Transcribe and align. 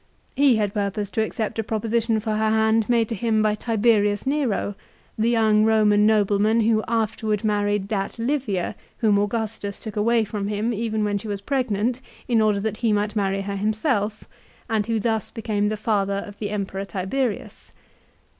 He 0.35 0.55
had 0.55 0.73
purposed 0.73 1.13
to 1.13 1.21
accept 1.21 1.59
a 1.59 1.63
proposition 1.63 2.19
for 2.19 2.31
her 2.31 2.49
hand 2.49 2.89
made 2.89 3.07
to 3.09 3.13
him 3.13 3.43
by 3.43 3.53
Tiberius 3.53 4.25
Nero, 4.25 4.73
the 5.15 5.29
young 5.29 5.63
Koman 5.63 5.99
nobleman 6.07 6.61
who 6.61 6.81
afterwards 6.87 7.43
married 7.43 7.87
that 7.89 8.17
Livia 8.17 8.73
whom 8.97 9.19
Augustus 9.19 9.79
took 9.79 9.95
away 9.95 10.25
from 10.25 10.47
him 10.47 10.73
even 10.73 11.03
when 11.03 11.19
she 11.19 11.27
was 11.27 11.41
pregnant, 11.41 12.01
in 12.27 12.41
order 12.41 12.59
that 12.59 12.77
he 12.77 12.91
might 12.91 13.15
marry 13.15 13.41
her 13.41 13.55
him 13.57 13.73
self, 13.73 14.27
and 14.67 14.87
who 14.87 14.99
thus 14.99 15.29
became 15.29 15.69
the 15.69 15.77
father 15.77 16.23
of 16.25 16.39
the 16.39 16.49
Emperor 16.49 16.83
Tiberius. 16.85 17.71